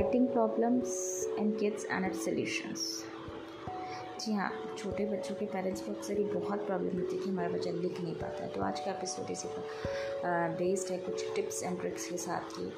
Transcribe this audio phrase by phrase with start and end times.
[0.00, 0.90] Writing problems
[1.38, 3.04] and kids and it solutions
[4.20, 7.48] जी हाँ छोटे बच्चों के पेरेंट्स को अक्सर ये बहुत प्रॉब्लम होती है कि हमारा
[7.48, 9.60] बच्चा लिख नहीं पाता। है तो आज का एपिसोड इसी पर
[10.58, 12.72] बेस्ड है कुछ टिप्स एंड ट्रिक्स के साथ की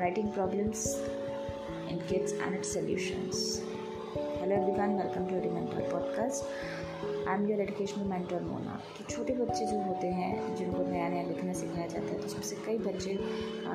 [0.00, 0.86] writing problems
[1.90, 3.64] in kids and it solutions
[4.16, 6.44] hello everyone welcome to edimental podcast
[6.98, 11.22] I am your educational mentor Mona तो छोटे बच्चे जो होते हैं, जिनको नया नया
[11.22, 13.18] लिखना सिखाया जाता है तो उसमें से कई बच्चे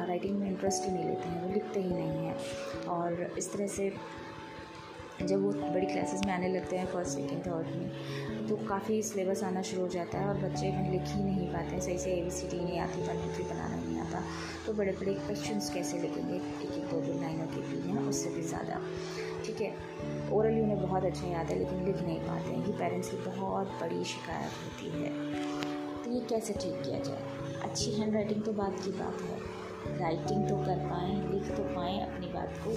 [0.07, 3.67] राइटिंग में इंटरेस्ट ही नहीं लेते हैं, वो लिखते ही नहीं हैं। और इस तरह
[3.67, 3.91] से
[5.27, 9.43] जब वो बड़ी क्लासेस में आने लगते हैं फ़र्स्ट सेकेंड थर्ड में तो काफ़ी सिलेबस
[9.43, 12.21] आना शुरू हो जाता है और बच्चे लिख ही नहीं पाते हैं। सही से ए
[12.23, 14.23] बी सी डी नहीं आती वन थ्री बनाना नहीं आता।
[14.65, 16.35] तो बड़े बड़े क्वेश्चन कैसे लिखेंगे?
[16.35, 18.81] एक एक, दो दो लाइनों के लिए हैं, उससे भी ज़्यादा।
[19.45, 19.73] ठीक है?
[20.31, 23.67] ओरली उन्हें बहुत अच्छा याद है, लेकिन लिख नहीं पाते हैं। ये पेरेंट्स की बहुत
[23.81, 25.09] बड़ी शिकायत होती है।
[26.03, 27.23] तो ये कैसे ठीक किया जाए?
[27.63, 29.41] अच्छी हैंड राइटिंग तो बात की बात है।
[29.99, 32.71] राइटिंग तो कर पाएँ, लिख तो पाएँ अपनी बात को।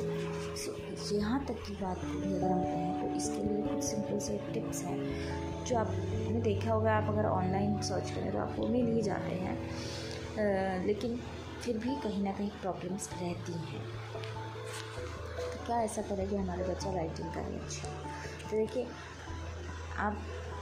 [1.13, 5.65] यहाँ तक की बात अगर हम कहें तो इसके लिए कुछ सिंपल से टिप्स हैं,
[5.65, 10.85] जो आपने देखा होगा, आप अगर ऑनलाइन सर्च करें तो आपको मिल ही जाते हैं।
[10.87, 11.19] लेकिन
[11.63, 13.85] फिर भी कहीं ना कहीं प्रॉब्लम्स रहती हैं।
[15.41, 17.89] तो क्या ऐसा करें कि हमारे बच्चा राइटिंग करे अच्छा?
[18.51, 18.87] तो देखिए,
[19.99, 20.19] आप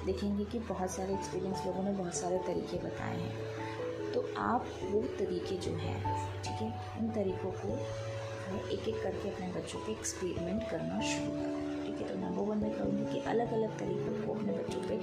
[0.07, 5.01] देखेंगे कि बहुत सारे एक्सपीरियंस लोगों ने बहुत सारे तरीके बताए हैं। तो आप वो
[5.19, 5.99] तरीके जो हैं,
[6.43, 6.69] ठीक है,
[6.99, 7.79] उन तरीक़ों को
[8.73, 12.09] एक एक करके अपने बच्चों पे एक्सपेरिमेंट करना शुरू करें, ठीक है?
[12.09, 14.97] तो नंबर वन में कहूँगी कि अलग अलग तरीक़ों को अपने बच्चों पे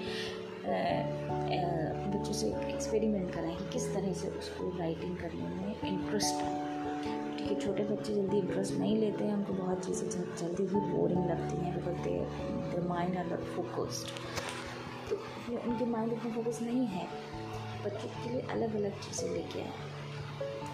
[0.62, 6.52] अपने बच्चों से एक्सपेरिमेंट कराएँ कि किस तरह से उसको राइटिंग करने में इंटरेस्ट है,
[7.38, 7.60] ठीक है?
[7.60, 10.10] छोटे बच्चे जल्दी इंटरेस्ट नहीं लेते हैं, उनको बहुत चीज़ें
[10.42, 12.18] जल्दी ही बोरिंग लगती हैं because they
[12.72, 14.06] their mind are not focused
[15.10, 15.16] तो
[15.60, 17.08] उनके माइंड इतना फोकस नहीं है,
[17.86, 19.90] बच्चों के लिए अलग अलग चीज़ें लेके आए।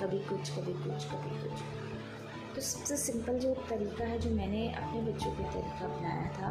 [0.02, 1.87] कभी कुछ कभी कुछ कभी कुछ।
[2.58, 6.48] तो सबसे सिंपल जो तरीका है जो मैंने अपने बच्चों के तरीका अपनाया था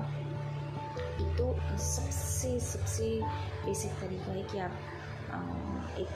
[1.21, 3.09] एक तो सबसे सबसे
[3.65, 4.71] बेसिक तरीका है कि आप
[5.99, 6.15] एक,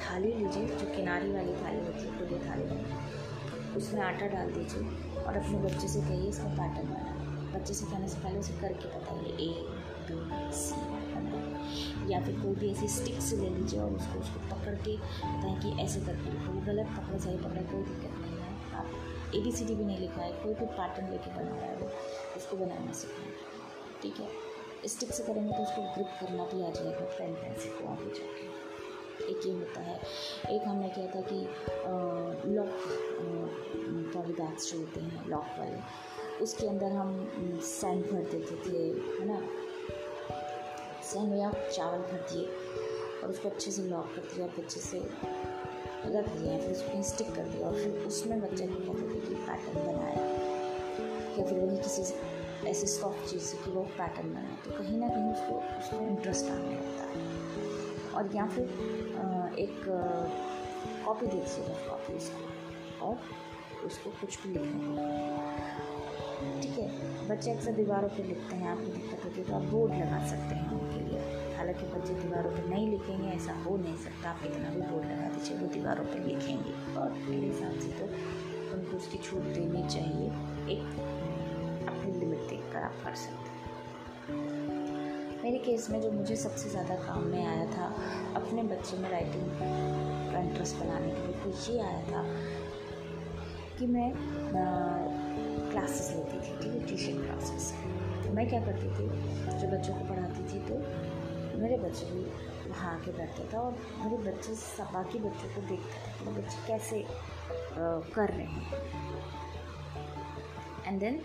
[0.00, 5.22] थाली लीजिए, जो किनारी वाली थाली होती है, खुली थाली। में उसमें आटा डाल दीजिए
[5.22, 7.14] और अपने बच्चे से कहिए, इसका पैटर्न बनाए
[7.54, 9.54] बच्चे से कहने से पहले उसे करके बताइए, ए,
[10.10, 14.96] बी, सी या फिर कोई भी ऐसी स्टिक्स ले लीजिए और उसको उसको पकड़ के
[14.96, 18.23] बताएँ कि ऐसे करके लिखो गलत पकड़, सही पकड़ा, कोई दिक्कत
[19.34, 21.76] ए बी सी डी भी नहीं लिखा है, कोई भी पैटर्न लेके बना रहा है
[21.76, 21.88] वो
[22.36, 23.32] उसको बनाना सिखाएँ
[24.02, 24.28] ठीक है?
[24.88, 28.52] स्टिक से करेंगे तो उसको ग्रिप करना भी आ जाएगा पेन पेंसिल को आगे जाके।
[29.24, 29.98] एक ये होता है,
[30.50, 31.38] एक हमने किया था कि
[32.54, 32.72] लॉक
[34.14, 35.78] पॉली बैग्स जो होते हैं लॉक वाले,
[36.42, 38.78] उसके अंदर हम सैंड भर देते थे,
[39.18, 39.38] है ना?
[41.02, 42.46] सैंड या चावल भर दिए,
[43.22, 44.98] और उसको अच्छे से लॉक कर दिया अच्छे से
[46.12, 49.34] रख दिया फिर उसको स्टिक कर दिया और फिर उसमें बच्चे को कहते थे कि
[49.34, 50.24] पैटर्न बनाया
[51.38, 52.02] या फिर वही किसी
[52.68, 56.50] ऐसी सॉफ्ट चीज़ से कि वो पैटर्न बनाए तो कहीं ना कहीं उसको उसको इंटरेस्ट
[56.50, 57.16] आने लगता है।
[58.14, 58.64] और या फिर
[59.58, 59.84] एक
[61.04, 63.18] कॉपी दे दीजिए कॉपी उसको और
[63.86, 64.80] उसको कुछ भी लिखने
[66.62, 66.88] ठीक है?
[67.28, 70.54] बच्चे अक्सर दीवारों पर लिखते हैं, आपको दिक्कत होती है तो आप बोर्ड लगा सकते
[70.54, 70.68] हैं।
[71.64, 75.28] हालाँकि बच्चे दीवारों पर नहीं लिखेंगे ऐसा हो नहीं सकता। आप इतना भी बोर्ड लगा
[75.34, 78.04] दीजिए, वो दीवारों पर लिखेंगे। और मेरे हिसाब से तो
[78.74, 80.26] उनको उसकी छूट देनी चाहिए।
[80.74, 80.84] एक,
[81.88, 83.52] अपनी लिमिट देख कर आप कर सकते
[85.44, 87.86] मेरे केस में जो मुझे सबसे ज़्यादा काम में आया था,
[88.36, 89.48] अपने बच्चे में राइटिंग
[90.30, 92.22] का इंटरेस्ट बनाने के लिए तो ये आया था
[93.78, 94.10] कि मैं
[95.70, 97.72] क्लासेस लेती थी, ठीक है ट्यूशन क्लासेस
[98.24, 99.08] तो मैं क्या करती थी
[99.60, 100.74] जो बच्चों को पढ़ाती थी तो
[101.56, 102.22] मेरे बच्चे भी
[102.70, 104.52] वहाँ आके बैठते थे और मेरे बच्चे,
[104.92, 107.04] बाकी बच्चों को देखते थे मेरे बच्चे कैसे
[108.14, 108.64] कर रहे हैं।
[110.86, 111.20] एंड देन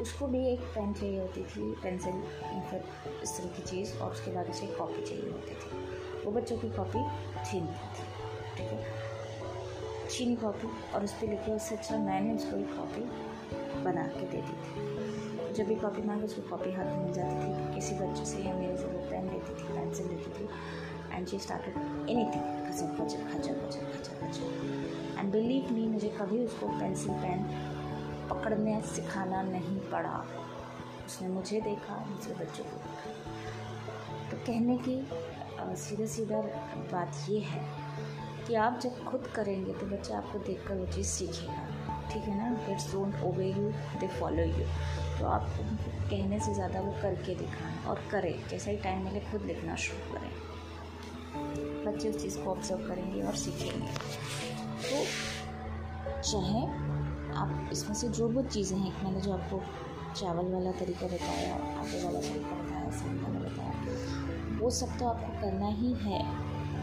[0.00, 2.22] उसको भी एक पेन चाहिए होती थी पेंसिल
[2.70, 2.84] फिर
[3.22, 6.56] इस तरह की चीज़ और उसके बाद उसे एक कॉपी चाहिए होती थी। वो बच्चों
[6.58, 7.02] की कॉपी
[7.44, 8.04] थी थी,
[8.56, 8.84] ठीक है?
[10.10, 13.02] चीनी कॉपी और उस पर लिखे उससे अच्छा मैंने उसको एक कॉपी
[13.84, 15.19] बना के दे दी थी।
[15.60, 18.52] जब भी कॉपी मांगे, उसको कॉपी हाथ में मिल जाती थी। किसी बच्चे से या
[18.54, 20.48] मेरे से वो पेन लेती थी पेंसिल लेती थी।
[21.12, 21.74] And she started
[22.10, 27.12] anything खचर खचर खचर खचर खचर। खचर एंड बिलीव मी मुझे कभी उसको पेंसिल
[27.14, 27.44] पेन
[28.30, 30.24] पकड़ने, सिखाना नहीं पड़ा।
[31.06, 34.96] उसने मुझे देखा, दूसरे बच्चों को देखा। तो कहने की
[35.76, 36.40] सीधा सीधा
[36.92, 37.64] बात ये है
[38.46, 41.62] कि आप जब खुद करेंगे तो बच्चा आपको देखकर वो चीज़ सीखेगा।
[42.10, 42.54] ठीक है ना?
[42.66, 43.70] Kids don't obey you
[44.00, 44.66] they follow you
[45.20, 45.48] तो आप
[46.10, 50.14] कहने से ज़्यादा वो करके दिखाएँ और करें। जैसा ही टाइम मिले, खुद लिखना शुरू
[50.14, 50.30] करें।
[51.84, 53.92] बच्चे उस चीज़ को ऑब्ज़र्व करेंगे और सीखेंगे।
[54.82, 55.04] तो
[56.22, 56.62] चाहे
[57.36, 59.60] आप इसमें से जो वो चीज़ें हैं मैंने जो आपको
[60.20, 62.78] चावल वाला तरीका बताया, आटे वाला तरीका बताया
[63.22, 66.18] वाला बताया, वो सब तो आपको करना ही है,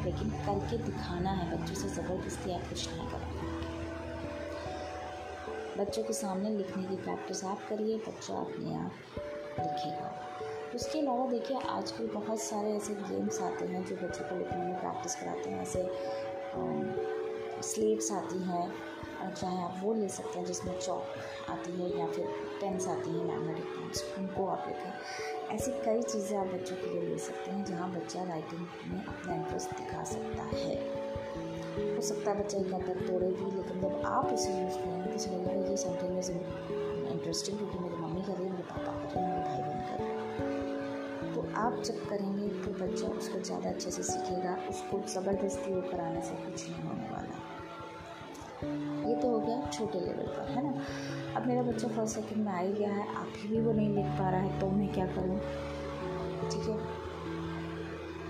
[0.06, 3.26] लेकिन करके दिखाना है। बच्चों से ज़बरदस्ती आप कुछ नहीं कर।
[5.77, 8.91] बच्चों के सामने लिखने की प्रैक्टिस आप करिए, बच्चा अपने आप
[9.59, 10.12] लिखेगा।
[10.75, 14.79] उसके अलावा देखिए, आजकल बहुत सारे ऐसे गेम्स आते हैं जो बच्चों को लिखने में
[14.79, 15.83] प्रैक्टिस कराते हैं। ऐसे
[17.63, 22.25] स्लेट्स आती हैं चाहे आप वो ले सकते हैं जिसमें चौक आती है या फिर
[22.62, 27.09] पेन्स आती हैं मैग्नेटिक पेन्स उनको आप लिखें। ऐसी कई चीज़ें आप बच्चों के लिए
[27.09, 30.75] ले सकते हैं जहाँ बच्चा राइटिंग में अपना इंटरेस्ट दिखा सकता है।
[31.77, 35.18] हो सकता है बच्चा एक तक तोड़े भी, लेकिन जब आप इसे यूज़ करेंगे तो
[35.18, 39.24] चलेगा ये समथिंग इज़ इंटरेस्टिंग क्योंकि मेरी मम्मी कर रही है, मेरे पापा कर रहे
[39.24, 43.69] हैं, मेरे भाई बहन कर रहे हैं। तो आप जब करेंगे तो बच्चा उसको ज़्यादा
[43.69, 47.35] अच्छे से सीखेगा, उसको ज़बरदस्ती वो कराने से कुछ नहीं होने वाला।
[49.09, 50.71] ये तो हो गया छोटे लेवल पर, है ना?
[51.35, 53.89] अब मेरा बच्चा फ़र्स्ट सेकंड में आ ही गया है, आप ही भी वो नहीं
[53.95, 55.39] लिख पा रहा है तो मैं क्या करूँ?
[56.51, 56.77] ठीक है?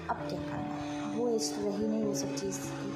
[0.09, 2.91] अब क्या करना वो तो रही नहीं वो सब चीज़ की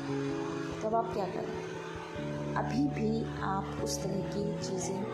[0.83, 2.55] तब आप क्या करें?
[2.55, 5.05] अभी भी आप उस तरह की चीज़ें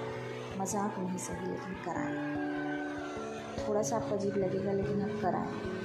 [0.59, 2.15] मज़ाक नहीं सही, लेकिन कराएँ।
[3.67, 5.77] थोड़ा सा आपको अजीब लगेगा, लेकिन आप कराएँ।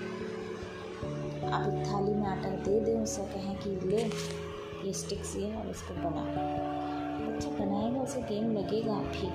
[1.53, 4.03] आप एक थाली में आटा दे दें, उससे कहें कि ले,
[4.87, 6.25] ये स्टिक्स ये और इसको बना।
[7.29, 9.27] बच्चा बनाएगा, उसे गेम लगेगा भी,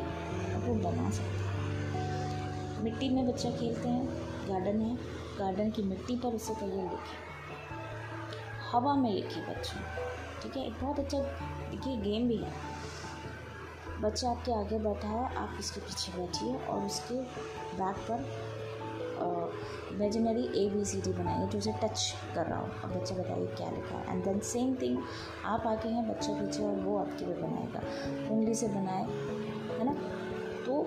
[0.54, 4.08] अब वो बना सकता है। मिट्टी में बच्चा खेलते हैं
[4.50, 4.96] गार्डन है
[5.40, 7.27] गार्डन की मिट्टी पर उसे कहिए लिखे।
[8.72, 9.82] हवा में लिखी बच्चों
[10.42, 10.66] ठीक है?
[10.68, 11.20] एक बहुत अच्छा
[11.70, 12.52] देखिए गेम भी है।
[14.02, 17.16] बच्चा आपके आगे बैठा है, आप उसके पीछे बैठिए और उसके
[17.78, 18.26] बैक पर
[19.92, 23.46] imaginary A B C D बनाइए जो उसे टच कर रहा हो। और बच्चा बताइए
[23.48, 24.98] क्या लिखा है। एंड देन सेम थिंग
[25.46, 27.82] आप आके हैं, बच्चा पीछे और वो आपके लिए बनाएगा।
[28.34, 29.04] उंगली से बनाए,
[29.80, 29.94] है ना?
[30.66, 30.82] तो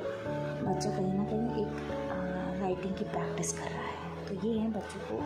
[0.67, 1.75] बच्चा कहीं ना कहीं एक
[2.63, 4.00] राइटिंग की प्रैक्टिस कर रहा है।
[4.31, 5.17] तो ये हैं बच्चों को।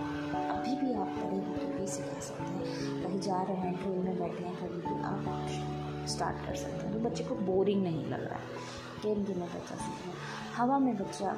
[0.54, 4.18] अभी भी आप बड़े होकर भी सिखा सकते हैं। कहीं जा रहे हैं, ट्रेन में
[4.18, 8.24] बैठे हैं, कभी भी आप स्टार्ट कर सकते हैं। तो बच्चे को बोरिंग नहीं लग
[8.24, 8.72] रहा है।
[9.02, 10.12] गेम में बच्चा सीख रहा
[10.54, 11.36] हवा में बच्चा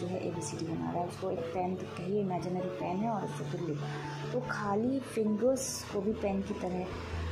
[0.00, 2.96] जो है ए बी सी डी बना रहा है। उसको एक पेन कहिए इमेजिनरी पेन
[2.96, 3.86] है और उससे फिर लिखा।
[4.32, 6.86] तो खाली फिंगर्स को भी पेन की तरह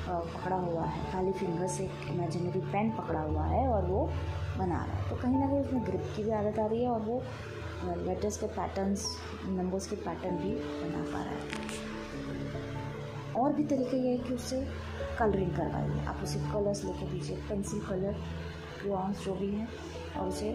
[0.09, 4.05] पकड़ा हुआ है। खाली फिंगर से एक इमेजिनरी पेन पकड़ा हुआ है और वो
[4.59, 6.91] बना रहा है। तो कहीं ना कहीं उसमें ग्रिप की भी आदत आ रही है
[6.91, 7.23] और वो
[7.85, 9.07] लेटर्स के पैटर्न्स
[9.47, 11.79] नंबर्स के पैटर्न भी बना पा रहा है।
[13.33, 14.57] और भी तरीका ये है कि उससे
[15.19, 18.13] कलरिंग करवाइए। आप उसे कलर्स लेके दीजिए पेंसिल कलर
[18.81, 19.69] क्रियॉन्स जो भी हैं,
[20.17, 20.55] और उसे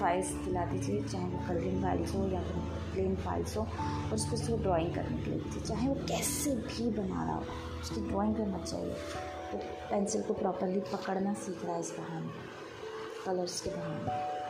[0.00, 2.56] फाइल्स दिला दीजिए, चाहे वो कलरिंग फाइल्स हो या फिर
[2.92, 6.90] प्लेन फाइल्स हो, और उसको उसको ड्राइंग करने के लिए दीजिए। चाहे वो कैसे भी
[6.90, 7.44] बना रहा हो,
[7.80, 8.94] उसकी ड्राइंग करना चाहिए
[9.52, 9.58] तो
[9.90, 12.30] पेंसिल को प्रॉपरली पकड़ना सीख रहा है इस बहाने
[13.26, 14.41] कलर्स के बहाने।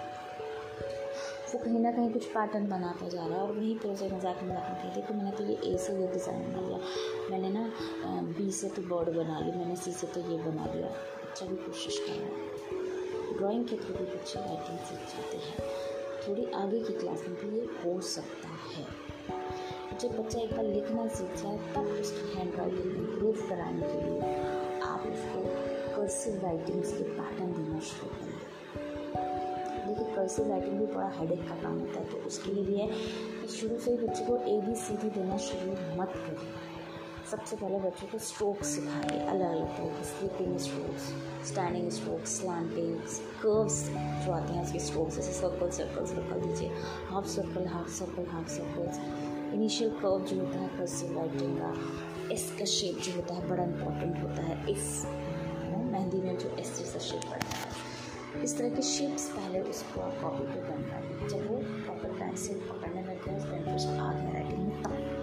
[1.52, 4.43] वो कहीं ना कहीं कुछ पैटर्न बनाता जा रहा है और वहीं पर उसे मज़ाक
[4.43, 6.78] मज़ाक में कहते देखो, मैंने तो ये ए से ये डिज़ाइन बना लिया
[7.31, 7.64] मैंने ना
[8.38, 10.88] बी से तो बर्ड बना ली, मैंने सी से तो ये बना लिया।
[11.25, 15.58] बच्चा भी कोशिश कर रहा है। ड्राइंग के थ्रू भी बच्चे राइटिंग सीख जाते हैं।
[16.22, 18.84] थोड़ी आगे की क्लास में भी ये हो सकता है।
[20.00, 24.20] जब बच्चा एक बार लिखना सीख जाए, तब उसकी हैंड राइटिंग इम्प्रूव कराने के लिए
[24.82, 25.41] आप उसको
[25.96, 28.31] कर्सिव राइटिंग्स के पैटर्न देना शुरू करें।
[30.22, 33.48] कर्सिव राइटिंग भी बड़ा हेडेक का काम होता है तो उसके लिए भी है। कि
[33.48, 36.70] शुरू से ही बच्चे को ए बी सी डी देना शुरू मत करिए
[37.31, 41.05] सबसे पहले बच्चों को स्ट्रोक्स सिखाइए अलग अलग तरह के sleeping strokes
[41.48, 43.79] standing strokes slantings curves
[44.26, 46.70] जो आते हैं, उसके स्ट्रोक्स जैसे सर्कल सर्कल सर्कल दीजिए।
[47.08, 49.00] Half circle half circle half circles
[49.55, 51.74] initial curve जो होता है कर्सिव राइटिंग का
[52.34, 55.02] एस का शेप जो होता है, बड़ा इंपॉर्टेंट होता है। इस
[55.93, 57.71] मेहंदी में जो एस जैसा शेप बनता है।
[58.41, 63.03] इस तरह के शेप्स पहले उसको आप कॉपी पे बनवाइए जब वो प्रॉपर से पकड़ने
[63.03, 65.19] लग गया उसका इंटरेस्ट आ गया राइटिंग में तब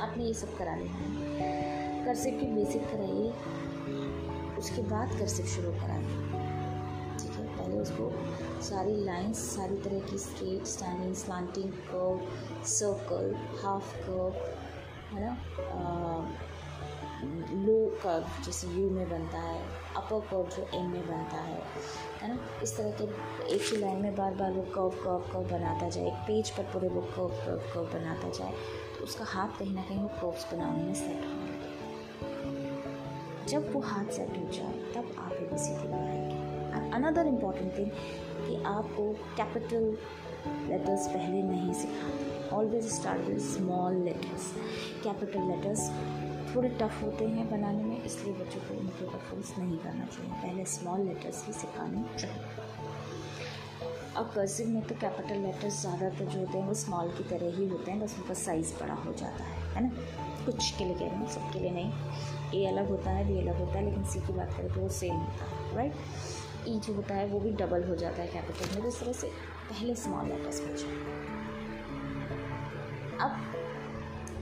[0.00, 3.34] आपने ये सब करा लेना है। कर्सिव की बेसिक कराइए।
[4.58, 6.06] उसके बाद कर्सिव शुरू कराइए।
[7.18, 7.58] ठीक है?
[7.58, 8.12] पहले उसको
[8.62, 12.20] सारी लाइंस सारी तरह की straight standing slanting curve
[12.64, 14.34] circle half curve
[15.16, 15.36] है ना?
[17.52, 21.62] लो कर्व जैसे यू में बनता है। अपर कर्व जो एम में बनता है
[22.20, 22.38] है ना?
[22.62, 23.04] इस तरह के
[23.54, 26.62] एक ही लाइन में बार बार वो कर्व कर्व कर्व बनाता जाए, एक पेज पर
[26.72, 28.54] पूरे वो कर्व कर्व कर्व बनाता जाए
[28.98, 31.50] तो उसका हाथ कहीं ना कहीं वो कर्व्स बनाने में सेट लगे
[33.48, 37.76] जब वो हाथ सेट हो जाए, तब आप ए बी सी डी बनाएँगे। अनदर इंपॉर्टेंट
[37.78, 37.90] थिंग
[38.46, 39.96] कि आपको कैपिटल
[40.68, 44.52] लेटर्स पहले नहीं सिखाते। Always start with small letters
[45.04, 45.88] capital letters
[46.54, 50.32] थोड़े टफ होते हैं बनाने में, इसलिए बच्चों को उनके ऊपर फोर्स नहीं करना चाहिए।
[50.32, 52.42] पहले स्मॉल लेटर्स ही सिखाने चाहिए।
[54.16, 57.68] अब कर्सिव में तो कैपिटल लेटर्स ज़्यादातर जो होते हैं, वो स्मॉल की तरह ही
[57.68, 59.90] होते हैं, बस उनका साइज़ बड़ा हो जाता है है ना?
[60.44, 61.90] कुछ के लिए कह रही हूँ, सबके लिए नहीं।
[62.54, 64.88] ए अलग होता है बी अलग होता है, लेकिन सी की बात करें तो वो
[64.98, 65.94] सेम होता है राइट
[66.68, 69.12] ई जो होता है, वो भी डबल हो जाता है कैपिटल में तो इस तरह
[69.12, 69.26] से
[69.70, 70.86] पहले स्मॉल लेटर्स बचे
[73.18, 73.51] अब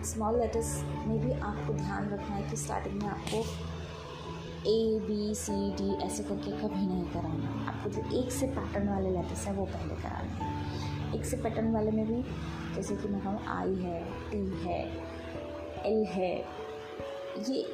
[0.05, 0.75] स्मॉल लेटर्स
[1.07, 3.39] में भी आपको ध्यान रखना है कि स्टार्टिंग में आपको
[4.71, 9.11] ए बी सी डी ऐसे करके कभी नहीं कराना। आपको जो एक से पैटर्न वाले
[9.11, 12.23] लेटर्स हैं वो पहले कराने हैं। एक से पैटर्न वाले में भी
[12.75, 14.81] जैसे कि मैं कहूँ आई है टी है
[15.87, 16.35] एल है,
[17.49, 17.65] ये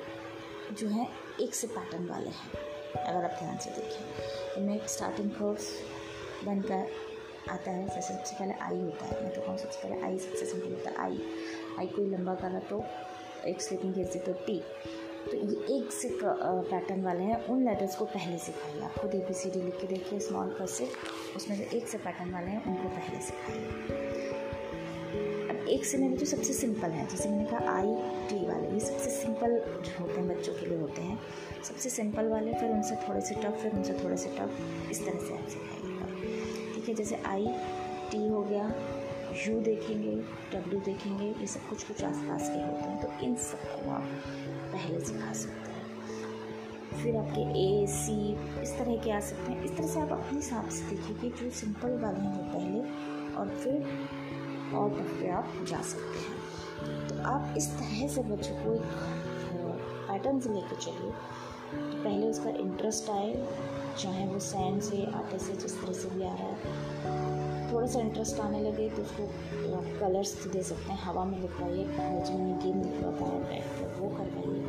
[0.72, 1.08] जो है
[1.40, 2.50] एक से पैटर्न वाले हैं,
[2.96, 5.70] अगर आप ध्यान से देखें। इनमें स्टार्टिंग कोर्स
[6.46, 6.86] बनकर
[7.50, 10.46] आता है जैसे सबसे पहले आई होता है। मैं तो कहूँ सबसे पहले आई सबसे
[10.46, 11.20] सिंपल होता है आई
[11.78, 12.84] आई कोई लंबा करा तो
[13.46, 14.62] एक स्लीपिंग केस तो टी।
[15.26, 19.18] तो ये एक से पैटर्न वाले हैं। उन लेटर्स को पहले सिखाइए। आप खुद ए
[19.18, 20.88] बी सी डी लिख के देखिए स्मॉल पर से
[21.36, 24.04] उसमें जो एक से पैटर्न वाले हैं, उनको पहले सिखाइए।
[25.50, 27.94] अब एक से में भी जो सबसे सिंपल है, जैसे मैंने कहा आई
[28.28, 31.18] टी वाले, ये सबसे सिंपल जो होते हैं, बच्चों के लिए होते हैं।
[31.64, 35.18] सबसे सिंपल वाले, फिर उनसे थोड़े से टफ फिर उनसे थोड़े से टफ इस तरह
[35.18, 36.06] से आप सिखाइएगा
[36.74, 37.46] ठीक है जैसे आई
[38.10, 38.68] टी हो गया।
[39.36, 40.12] यू देखेंगे
[40.52, 44.02] डब्ल्यू देखेंगे, ये सब कुछ कुछ आसपास के होते हैं तो इन सबको आप
[44.72, 48.16] पहले सिखा सकते हैं। फिर आपके ए सी
[48.62, 51.28] इस तरह के आ सकते हैं। इस तरह से आप अपने हिसाब से देखिए कि
[51.40, 52.80] जो सिंपल वाले हैं वो पहले
[53.36, 53.76] और फिर
[54.74, 58.82] और पे आप जा सकते हैं। तो आप इस तरह से बच्चों को एक
[60.08, 61.10] पैटर्न से लेकर चलिए।
[61.70, 63.32] तो पहले उसका इंटरेस्ट आए,
[63.98, 66.85] चाहे वो सैंड से, आटे से, जिस तरह से भी आ रहा है।
[67.76, 69.24] थोड़ा सा इंटरेस्ट आने लगे तो उसको
[70.00, 74.08] कलर्स दे सकते हैं। हवा में लिखवाइए बचपन में गेम लिखवाता है बैठ कर वो
[74.10, 74.62] करवाइए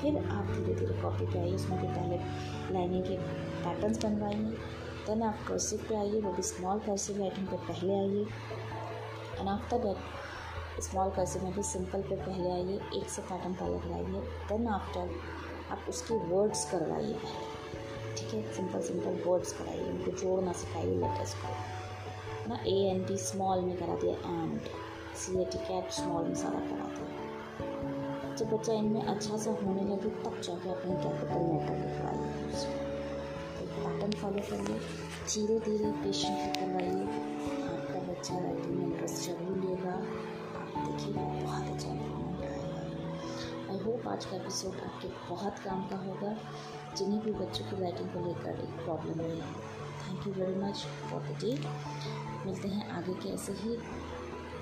[0.00, 2.16] फिर आप धीरे धीरे कॉपी पे आइए, उसमें भी पहले
[2.74, 3.16] लाइनिंग के
[3.64, 4.56] पैटर्न्स बनवाइए।
[5.06, 8.24] देन आप कर्सिव पे आइए, वो भी स्मॉल कर्सिव राइटिंग पे पहले आइए।
[9.38, 13.78] And after that small cursive में भी सिंपल पे पहले आइए, एक से पैटर्न पहले
[13.78, 15.14] कराइए देन आफ्टर
[15.70, 17.18] आप उसके वर्ड्स करवाइए।
[18.16, 18.42] ठीक है?
[18.54, 21.75] सिंपल सिंपल वर्ड्स कराइए, उनको जोड़ना सिखाइए लेटर्स को।
[22.48, 24.60] ना ए एन डी स्मॉल में करा दिया and
[25.20, 29.84] C A T cat small में सारा करा दिया। जब बच्चा इनमें अच्छा सा होने
[29.84, 32.84] लगे, तब जाके अपने कैपिटल लेटर लिखवाइए
[33.76, 34.78] पैटर्न फॉलो करिए,
[35.30, 37.04] धीरे धीरे पेशेंटली करवाइए।
[37.66, 44.08] आपका बच्चा राइटिंग में इंटरेस्ट ज़रूर लेगा। आप देखिएगा बहुत अच्छा इम्प्रूवमेंट आएगा आई होप
[44.08, 46.36] आज का एपिसोड आपके बहुत काम का होगा।
[46.96, 50.86] जिन्हें भी बच्चों की राइटिंग को लेकर एक प्रॉब्लम नहीं है। Thank you very much
[51.10, 51.52] for the day
[52.46, 53.72] मिलते हैं आगे के ऐसे ही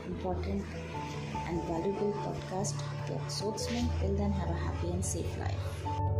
[0.08, 0.62] इंपॉर्टेंट
[1.48, 4.00] एंड वैल्यूबल पॉडकास्ट के एपिसोड्स में.
[4.00, 6.13] Till then have a happy and safe life